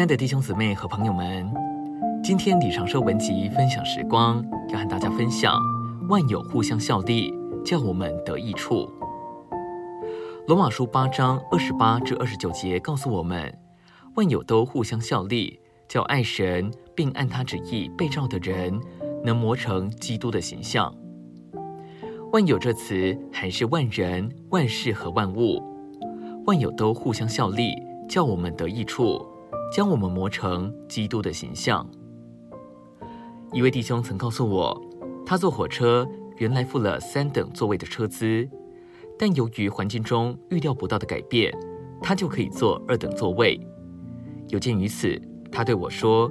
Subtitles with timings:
[0.00, 1.52] 亲爱的弟兄姊妹和朋友们，
[2.24, 5.54] 今天李长寿文集分享时光，要和大家分享
[6.08, 7.30] 万有互相效力，
[7.62, 8.90] 叫我们得益处。
[10.46, 13.54] 罗马书八章二十八至二十九节告诉我们，
[14.14, 18.80] 万有都互相效力，叫爱神并按他旨意被召的人，
[19.22, 20.90] 能磨成基督的形象。
[22.32, 25.62] 万有这词还是万人、万事和万物，
[26.46, 27.74] 万有都互相效力，
[28.08, 29.22] 叫我们得益处。
[29.70, 31.86] 将我们磨成基督的形象。
[33.52, 34.80] 一位弟兄曾告诉我，
[35.24, 36.06] 他坐火车
[36.38, 38.48] 原来付了三等座位的车资，
[39.18, 41.52] 但由于环境中预料不到的改变，
[42.02, 43.60] 他就可以坐二等座位。
[44.48, 45.20] 有鉴于此，
[45.52, 46.30] 他对我说：“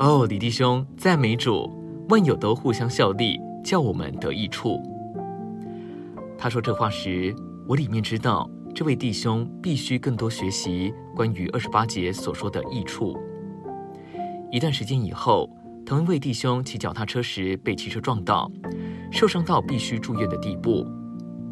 [0.00, 1.70] 哦，李弟兄，赞美主，
[2.08, 4.80] 万有都互相效力，叫我们得益处。”
[6.36, 7.34] 他说这话时，
[7.68, 8.50] 我里面知道。
[8.74, 13.18] 这位弟兄必须更多学习关于二十八节所说的益处。
[14.50, 15.48] 一段时间以后，
[15.84, 18.50] 同一位弟兄骑脚踏车时被汽车撞到，
[19.10, 20.86] 受伤到必须住院的地步。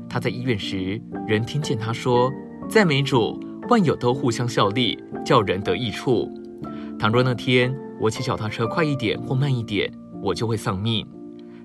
[0.09, 2.33] 他在医院时，人听见他说
[2.71, 6.27] ：“赞美主，万有都互相效力，叫人得益处。”
[6.99, 9.93] 倘若那天我骑脚踏车快一点或慢一点，
[10.23, 11.07] 我就会丧命。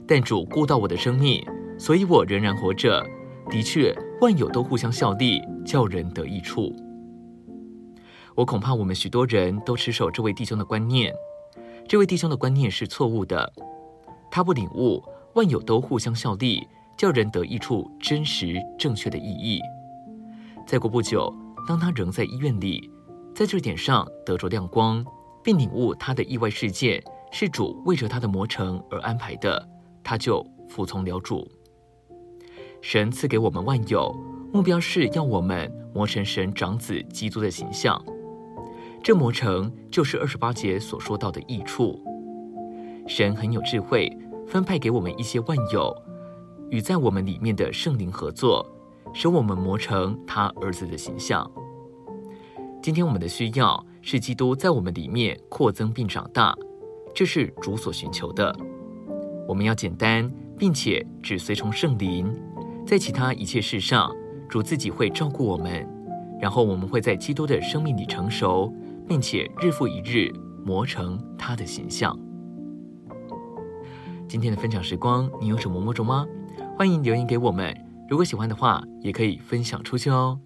[0.06, 1.42] 但主顾到我的生命，
[1.78, 3.02] 所以我仍然活着。
[3.50, 3.96] 的确。
[4.22, 6.74] 万有都互相效力，叫人得益处。
[8.34, 11.14] 我恐怕我们许多人都持守这位弟兄的观念，
[11.88, 13.52] 这位弟兄的观念是错误的。
[14.32, 15.04] 他不领悟
[15.36, 16.66] 万有都互相效力，
[16.98, 19.60] 叫人得益处真实正确的意义。
[20.66, 21.34] 再过不久，
[21.68, 22.90] 当他仍在医院里，
[23.34, 25.06] 在这点上得着亮光，
[25.44, 29.68] 并领悟他的意外事件是主为着他的磨成而安排的，
[30.04, 31.50] 他就服从了主。
[32.88, 34.16] 神赐给我们万有，
[34.54, 38.00] 目标是要我们磨成神长子基督的形象。
[39.02, 42.00] 这磨成就是二十八节所说到的益处。
[43.08, 44.16] 神很有智慧，
[44.46, 45.92] 分派给我们一些万有，
[46.70, 48.64] 与在我们里面的圣灵合作，
[49.16, 51.50] 使我们磨成他儿子的形象。
[52.84, 56.56] 今天我们的需要是基督在我们里面扩增并长大，
[57.16, 58.56] 这是主所寻求的。
[59.48, 62.32] 我们要简单，并且只随从圣灵。
[62.86, 64.12] 在其他一切事上，
[64.48, 65.88] 主自己会照顾我们，
[66.40, 68.72] 然后我们会在基督的生命里成熟，
[69.08, 70.32] 并且日复一日
[70.64, 72.18] 磨成他的形象。
[74.28, 76.28] 今天的分享时光，你有什么摸着吗？
[76.78, 77.76] 欢迎留言给我们。
[78.08, 80.40] 如果喜欢的话，也可以分享出去哦。